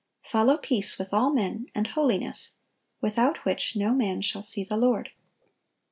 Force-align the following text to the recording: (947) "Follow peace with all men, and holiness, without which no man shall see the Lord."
(947) 0.23 0.29
"Follow 0.33 0.57
peace 0.59 0.97
with 0.97 1.13
all 1.13 1.31
men, 1.31 1.67
and 1.75 1.85
holiness, 1.89 2.53
without 3.01 3.45
which 3.45 3.75
no 3.75 3.93
man 3.93 4.19
shall 4.19 4.41
see 4.41 4.63
the 4.63 4.75
Lord." 4.75 5.11